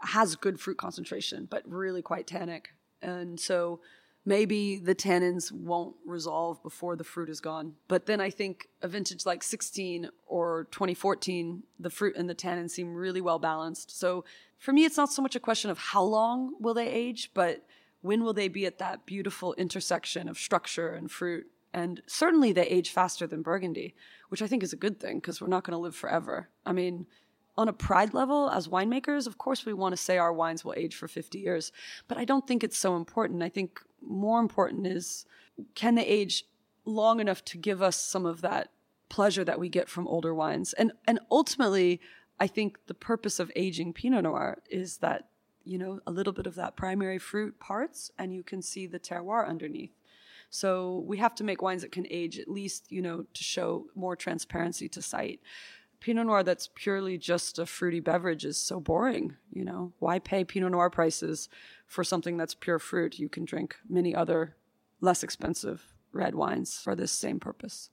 [0.00, 2.70] has good fruit concentration, but really quite tannic.
[3.00, 3.80] And so
[4.24, 7.74] maybe the tannins won't resolve before the fruit is gone.
[7.88, 12.70] But then I think a vintage like 16 or 2014, the fruit and the tannins
[12.70, 13.98] seem really well balanced.
[13.98, 14.24] So
[14.58, 17.64] for me, it's not so much a question of how long will they age, but
[18.00, 22.66] when will they be at that beautiful intersection of structure and fruit and certainly they
[22.66, 23.96] age faster than Burgundy,
[24.28, 26.48] which I think is a good thing because we're not going to live forever.
[26.64, 27.06] I mean,
[27.56, 30.74] on a pride level, as winemakers, of course, we want to say our wines will
[30.76, 31.72] age for 50 years,
[32.06, 33.42] but I don't think it's so important.
[33.42, 35.26] I think more important is
[35.74, 36.44] can they age
[36.84, 38.70] long enough to give us some of that
[39.08, 40.74] pleasure that we get from older wines?
[40.74, 42.00] And, and ultimately,
[42.38, 45.28] I think the purpose of aging Pinot Noir is that,
[45.64, 49.00] you know, a little bit of that primary fruit parts and you can see the
[49.00, 49.92] terroir underneath.
[50.54, 53.86] So we have to make wines that can age at least, you know, to show
[53.96, 55.40] more transparency to sight.
[55.98, 59.92] Pinot Noir that's purely just a fruity beverage is so boring, you know.
[59.98, 61.48] Why pay Pinot Noir prices
[61.88, 63.18] for something that's pure fruit?
[63.18, 64.54] You can drink many other
[65.00, 67.90] less expensive red wines for this same purpose.